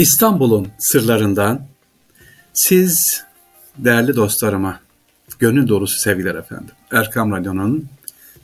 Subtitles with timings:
[0.00, 1.66] İstanbul'un sırlarından
[2.52, 3.22] siz
[3.78, 4.80] değerli dostlarıma
[5.38, 6.74] gönül dolusu sevgiler efendim.
[6.92, 7.88] Erkam Radyo'nun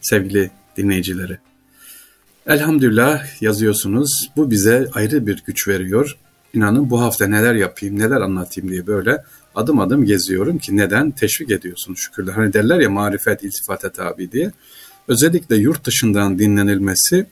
[0.00, 1.38] sevgili dinleyicileri.
[2.46, 4.30] Elhamdülillah yazıyorsunuz.
[4.36, 6.16] Bu bize ayrı bir güç veriyor.
[6.54, 11.10] İnanın bu hafta neler yapayım, neler anlatayım diye böyle adım adım geziyorum ki neden?
[11.10, 12.32] Teşvik ediyorsunuz şükürler.
[12.32, 14.52] Hani derler ya marifet iltifata tabi diye.
[15.08, 17.26] Özellikle yurt dışından dinlenilmesi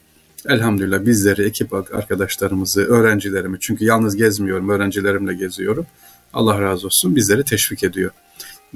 [0.48, 5.86] elhamdülillah bizleri, ekip arkadaşlarımızı, öğrencilerimi çünkü yalnız gezmiyorum, öğrencilerimle geziyorum.
[6.32, 8.10] Allah razı olsun bizleri teşvik ediyor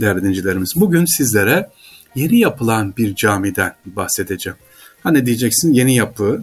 [0.00, 0.72] değerli dincilerimiz.
[0.76, 1.70] Bugün sizlere
[2.14, 4.58] yeni yapılan bir camiden bahsedeceğim.
[5.02, 6.42] Hani diyeceksin yeni yapı,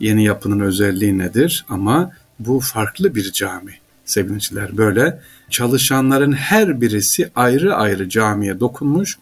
[0.00, 1.64] yeni yapının özelliği nedir?
[1.68, 3.72] Ama bu farklı bir cami
[4.04, 4.76] sevgiliciler.
[4.76, 5.20] Böyle
[5.50, 9.18] çalışanların her birisi ayrı ayrı camiye dokunmuş.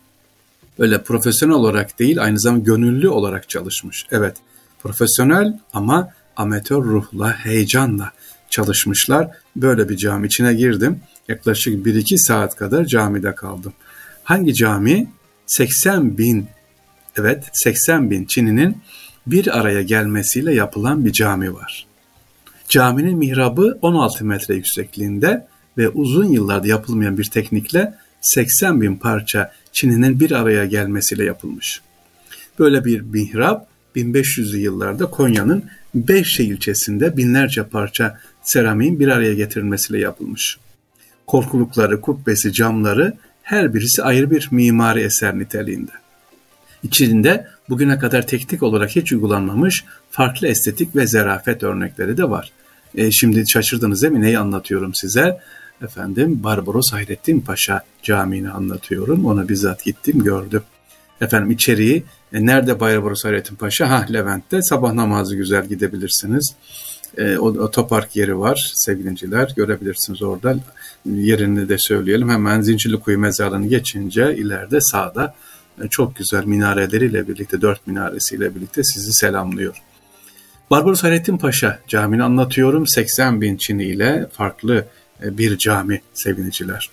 [0.79, 4.07] Öyle profesyonel olarak değil aynı zamanda gönüllü olarak çalışmış.
[4.11, 4.37] Evet
[4.83, 8.13] profesyonel ama amatör ruhla, heyecanla
[8.51, 9.29] çalışmışlar.
[9.57, 11.01] Böyle bir cami içine girdim.
[11.29, 13.73] Yaklaşık 1-2 saat kadar camide kaldım.
[14.25, 15.09] Hangi cami?
[15.47, 16.47] 80 bin,
[17.17, 18.77] evet 80 bin Çin'inin
[19.27, 21.87] bir araya gelmesiyle yapılan bir cami var.
[22.69, 25.47] Caminin mihrabı 16 metre yüksekliğinde
[25.79, 31.81] ve uzun yıllarda yapılmayan bir teknikle 80 bin parça Çin'inin bir araya gelmesiyle yapılmış.
[32.59, 40.59] Böyle bir mihrap 1500'lü yıllarda Konya'nın Beyşe ilçesinde binlerce parça seramiğin bir araya getirilmesiyle yapılmış.
[41.27, 45.91] Korkulukları, kubbesi, camları her birisi ayrı bir mimari eser niteliğinde.
[46.83, 52.53] İçinde bugüne kadar teknik olarak hiç uygulanmamış farklı estetik ve zerafet örnekleri de var.
[52.95, 54.23] E, şimdi şaşırdınız değil mi?
[54.23, 55.39] Neyi anlatıyorum size?
[55.83, 59.27] Efendim Barbaros Hayrettin Paşa Camii'ni anlatıyorum.
[59.27, 60.63] Ona bizzat gittim gördüm.
[61.21, 63.91] Efendim içeriği e, nerede Barbaros Hayrettin Paşa?
[63.91, 66.55] Ha Levent'te sabah namazı güzel gidebilirsiniz.
[67.19, 70.57] E, o, otopark yeri var sevgilinciler görebilirsiniz orada.
[71.07, 72.29] Yerini de söyleyelim.
[72.29, 75.35] Hemen Zincirlikuyu mezarlığını geçince ileride sağda
[75.85, 79.83] e, çok güzel minareleriyle birlikte, dört minaresiyle birlikte sizi selamlıyor.
[80.71, 82.87] Barbaros Hayrettin Paşa camini anlatıyorum.
[82.87, 84.85] 80 bin Çini ile farklı
[85.23, 86.91] e, bir cami sevgiliciler.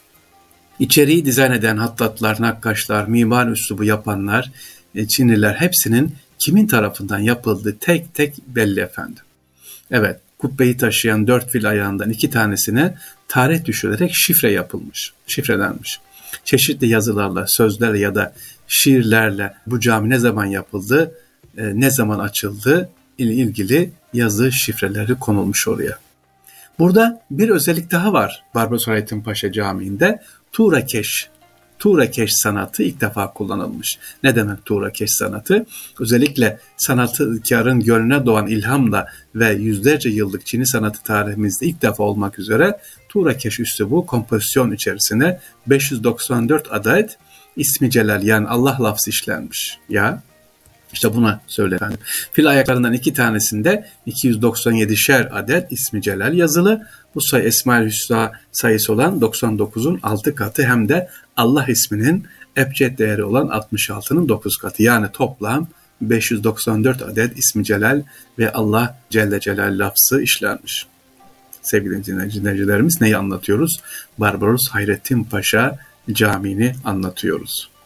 [0.79, 4.51] İçeriği dizayn eden hattatlar, nakkaşlar, mimar üslubu yapanlar,
[4.95, 9.23] e, Çinliler hepsinin kimin tarafından yapıldığı tek tek belli efendim.
[9.91, 15.99] Evet, kubbeyi taşıyan dört fil ayağından iki tanesine tarih düşürerek şifre yapılmış, şifrelenmiş.
[16.43, 18.33] Çeşitli yazılarla, sözlerle ya da
[18.67, 21.11] şiirlerle bu cami ne zaman yapıldı,
[21.57, 25.97] e, ne zaman açıldı ile ilgili yazı şifreleri konulmuş oraya.
[26.79, 30.21] Burada bir özellik daha var Barbaros Hayrettin Paşa Camii'nde.
[30.51, 31.29] Tuğrakeş,
[31.79, 33.99] Tuğrakeş sanatı ilk defa kullanılmış.
[34.23, 35.65] Ne demek Tuğrakeş sanatı?
[35.99, 42.79] Özellikle sanatkarın gönlüne doğan ilhamla ve yüzlerce yıllık Çin'i sanatı tarihimizde ilk defa olmak üzere
[43.09, 47.17] Tuğrakeş üslubu kompozisyon içerisine 594 adet
[47.55, 49.77] ismi celal yani Allah lafzı işlenmiş.
[49.89, 50.21] Ya
[50.97, 51.97] işte buna söyle efendim.
[52.31, 56.87] Fil ayaklarından iki tanesinde 297'şer adet ismi celal yazılı.
[57.15, 63.23] Bu sayı Esma-ül Hüsna sayısı olan 99'un 6 katı hem de Allah isminin ebced değeri
[63.23, 64.83] olan 66'nın 9 katı.
[64.83, 65.67] Yani toplam
[66.01, 68.03] 594 adet ismi celal
[68.39, 70.85] ve Allah Celle Celal lafzı işlenmiş.
[71.61, 73.81] Sevgili dinleyicilerimiz neyi anlatıyoruz?
[74.17, 75.77] Barbaros Hayrettin Paşa
[76.11, 77.76] Camii'ni anlatıyoruz.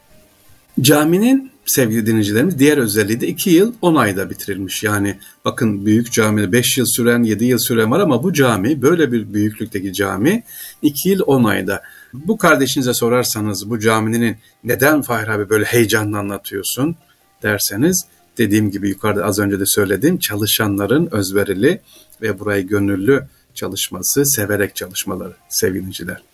[0.79, 4.83] Caminin sevgili dinleyicilerimiz diğer özelliği de 2 yıl 10 ayda bitirilmiş.
[4.83, 9.11] Yani bakın büyük camide 5 yıl süren 7 yıl süren var ama bu cami böyle
[9.11, 10.43] bir büyüklükteki cami
[10.81, 11.81] 2 yıl 10 ayda.
[12.13, 16.95] Bu kardeşinize sorarsanız bu caminin neden Fahir abi böyle heyecanla anlatıyorsun
[17.43, 18.05] derseniz
[18.37, 21.81] dediğim gibi yukarıda az önce de söylediğim çalışanların özverili
[22.21, 26.30] ve burayı gönüllü çalışması, severek çalışmaları sevgiliciler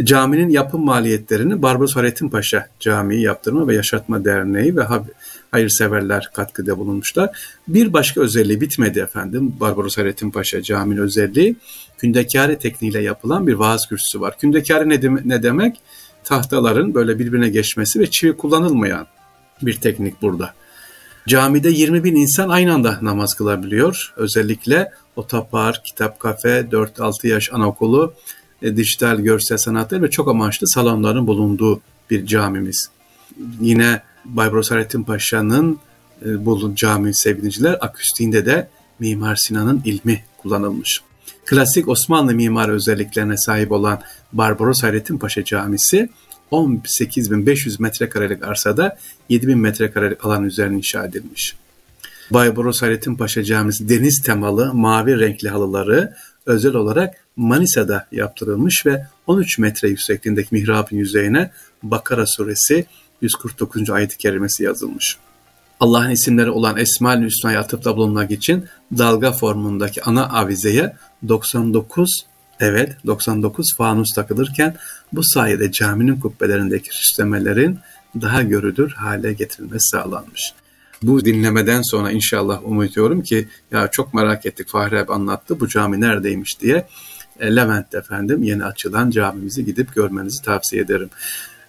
[0.00, 4.82] caminin yapım maliyetlerini Barbaros Hayrettin Paşa Camii Yaptırma ve Yaşatma Derneği ve
[5.50, 7.30] hayırseverler katkıda bulunmuşlar.
[7.68, 9.54] Bir başka özelliği bitmedi efendim.
[9.60, 11.56] Barbaros Hayrettin Paşa Camii'nin özelliği
[11.98, 14.38] kündekâre tekniğiyle yapılan bir vaaz kürsüsü var.
[14.38, 15.80] Kündekâre ne, de- ne demek?
[16.24, 19.06] Tahtaların böyle birbirine geçmesi ve çivi kullanılmayan
[19.62, 20.54] bir teknik burada.
[21.28, 24.12] Camide 20 bin insan aynı anda namaz kılabiliyor.
[24.16, 28.14] Özellikle otopark, kitap kafe, 4-6 yaş anaokulu,
[28.62, 31.80] e, dijital görsel sanatlar ve çok amaçlı salonların bulunduğu
[32.10, 32.90] bir camimiz.
[33.60, 35.78] Yine Baybros Hayrettin Paşa'nın
[36.24, 38.68] e, bulun cami sevgiliciler akustiğinde de
[38.98, 41.02] Mimar Sinan'ın ilmi kullanılmış.
[41.44, 44.00] Klasik Osmanlı mimar özelliklerine sahip olan
[44.32, 46.08] Barbaros Hayrettin Paşa Camisi
[46.52, 48.98] 18.500 metrekarelik arsada
[49.30, 51.56] 7.000 metrekarelik alan üzerine inşa edilmiş.
[52.30, 56.14] Bayboros Hayrettin Paşa Camisi deniz temalı mavi renkli halıları
[56.46, 61.50] özel olarak Manisa'da yaptırılmış ve 13 metre yüksekliğindeki mihrabın yüzeyine
[61.82, 62.86] Bakara suresi
[63.20, 63.90] 149.
[63.90, 65.16] ayet-i kerimesi yazılmış.
[65.80, 68.64] Allah'ın isimleri olan Esma-ül Hüsna'ya atıfta bulunmak için
[68.98, 70.96] dalga formundaki ana avizeye
[71.28, 72.26] 99
[72.60, 74.76] evet 99 fanus takılırken
[75.12, 77.78] bu sayede caminin kubbelerindeki süslemelerin
[78.20, 80.52] daha görülür hale getirilmesi sağlanmış.
[81.02, 86.00] Bu dinlemeden sonra inşallah umuyorum ki ya çok merak ettik Fahri abi anlattı bu cami
[86.00, 86.86] neredeymiş diye.
[87.40, 91.10] E, Levent efendim yeni açılan camimizi gidip görmenizi tavsiye ederim.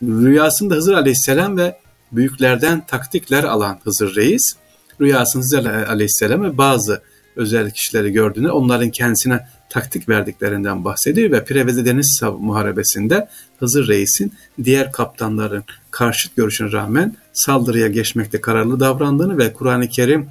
[0.04, 1.78] Rüyasında Hızır Aleyhisselam ve
[2.12, 4.54] büyüklerden taktikler alan Hızır Reis,
[5.02, 7.02] rüyasında Hızır Aleyhisselam ve bazı
[7.36, 13.28] özel kişileri gördüğünde onların kendisine taktik verdiklerinden bahsediyor ve Preveze Deniz Muharebesi'nde
[13.60, 14.34] Hızır Reis'in
[14.64, 20.30] diğer kaptanların karşıt görüşüne rağmen saldırıya geçmekte kararlı davrandığını ve Kur'an-ı Kerim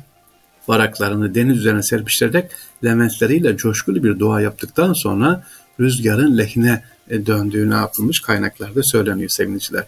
[0.68, 2.50] varaklarını deniz üzerine serpiştirerek
[2.84, 5.44] lementleriyle coşkulu bir dua yaptıktan sonra
[5.80, 9.84] rüzgarın lehine döndüğünü yapılmış kaynaklarda söyleniyor sevgiliciler.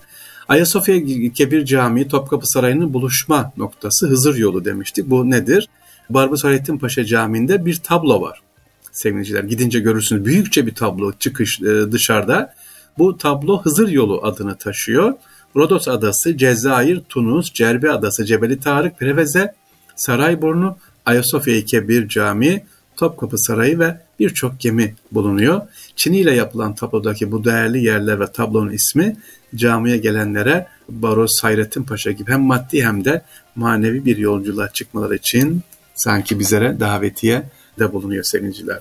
[0.49, 1.02] Ayasofya
[1.34, 5.11] Kebir Camii Topkapı Sarayı'nın buluşma noktası Hızır yolu demiştik.
[5.11, 5.69] Bu nedir?
[6.10, 8.44] Barbus Hayrettin Paşa Camii'nde bir tablo var
[8.94, 9.44] sevgiliciler.
[9.44, 12.54] Gidince görürsünüz büyükçe bir tablo çıkış e, dışarıda.
[12.98, 15.14] Bu tablo Hızır yolu adını taşıyor.
[15.56, 19.54] Rodos Adası, Cezayir, Tunus, Cerbe Adası, Cebeli Tarık, Preveze,
[19.96, 22.64] Sarayburnu, Ayasofya Kebir Camii,
[22.96, 25.60] Topkapı Sarayı ve birçok gemi bulunuyor.
[25.96, 29.16] Çini ile yapılan tablodaki bu değerli yerler ve tablonun ismi
[29.54, 33.22] camiye gelenlere Baros Hayrettin Paşa gibi hem maddi hem de
[33.56, 35.62] manevi bir yolculuğa çıkmaları için
[35.94, 37.43] sanki bizlere davetiye
[37.79, 38.79] de bulunuyor sevinciler.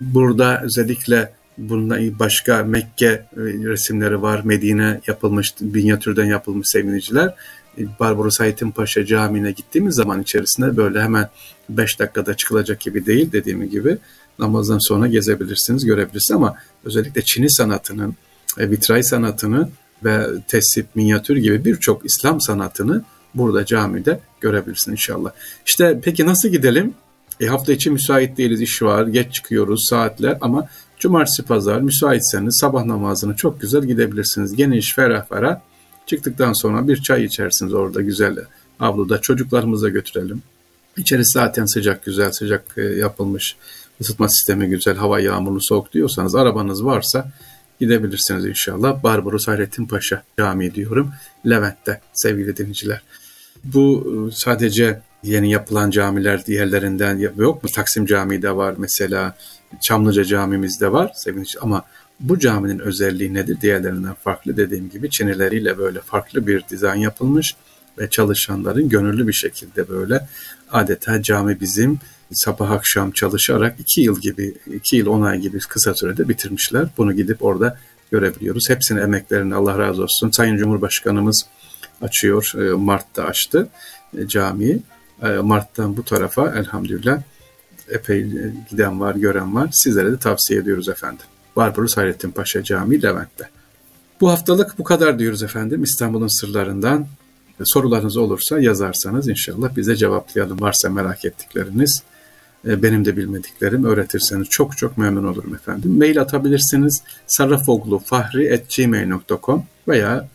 [0.00, 4.40] Burada özellikle bundan başka Mekke e, resimleri var.
[4.44, 7.34] Medine yapılmış, minyatürden yapılmış seviniciler.
[7.78, 11.28] E, Barbaros Hayrettin Paşa Camii'ne gittiğimiz zaman içerisinde böyle hemen
[11.68, 13.98] 5 dakikada çıkılacak gibi değil dediğim gibi
[14.38, 18.14] namazdan sonra gezebilirsiniz, görebilirsiniz ama özellikle Çin'i sanatının,
[18.58, 19.68] e, vitray sanatını
[20.04, 25.30] ve tesip, minyatür gibi birçok İslam sanatını burada camide görebilirsin inşallah.
[25.66, 26.94] İşte peki nasıl gidelim?
[27.40, 32.84] E, hafta içi müsait değiliz, iş var, geç çıkıyoruz saatler ama cumartesi pazar müsaitseniz sabah
[32.84, 34.56] namazını çok güzel gidebilirsiniz.
[34.56, 35.60] Geniş, ferah ferah.
[36.06, 38.36] Çıktıktan sonra bir çay içersiniz orada güzel
[38.80, 39.20] avluda.
[39.20, 40.42] Çocuklarımıza götürelim.
[40.96, 43.56] İçerisi zaten sıcak, güzel, sıcak e, yapılmış.
[44.00, 47.32] Isıtma sistemi güzel, hava yağmurlu, soğuk diyorsanız arabanız varsa
[47.80, 49.02] gidebilirsiniz inşallah.
[49.02, 51.12] Barbaros Hayrettin Paşa Camii diyorum.
[51.46, 53.02] Levent'te sevgili dinleyiciler.
[53.64, 57.70] Bu e, sadece yeni yapılan camiler diğerlerinden yok mu?
[57.74, 59.36] Taksim Camii de var mesela.
[59.80, 61.84] Çamlıca Camimizde var sevinç ama
[62.20, 63.60] bu caminin özelliği nedir?
[63.60, 67.54] Diğerlerinden farklı dediğim gibi çinileriyle böyle farklı bir dizayn yapılmış
[67.98, 70.28] ve çalışanların gönüllü bir şekilde böyle
[70.70, 71.98] adeta cami bizim
[72.32, 76.88] sabah akşam çalışarak iki yıl gibi, iki yıl on ay gibi kısa sürede bitirmişler.
[76.96, 77.78] Bunu gidip orada
[78.10, 78.70] görebiliyoruz.
[78.70, 80.30] Hepsinin emeklerini Allah razı olsun.
[80.30, 81.46] Sayın Cumhurbaşkanımız
[82.02, 82.52] açıyor.
[82.56, 83.68] E, Mart'ta açtı
[84.18, 84.82] e, camiyi.
[85.22, 87.22] E, Mart'tan bu tarafa elhamdülillah
[87.88, 88.26] epey
[88.70, 89.68] giden var, gören var.
[89.72, 91.26] Sizlere de tavsiye ediyoruz efendim.
[91.56, 93.48] Barbaros Hayrettin Paşa Camii Levent'te.
[94.20, 97.06] Bu haftalık bu kadar diyoruz efendim İstanbul'un sırlarından.
[97.64, 100.60] Sorularınız olursa yazarsanız inşallah bize cevaplayalım.
[100.60, 102.02] Varsa merak ettikleriniz,
[102.64, 105.98] benim de bilmediklerim öğretirseniz çok çok memnun olurum efendim.
[105.98, 110.28] Mail atabilirsiniz sarrafoglufahri.gmail.com veya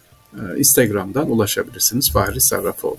[0.57, 2.97] Instagram'dan ulaşabilirsiniz Fahri Sarrafoğlu.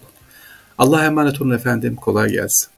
[0.78, 1.96] Allah'a emanet olun efendim.
[1.96, 2.71] Kolay gelsin.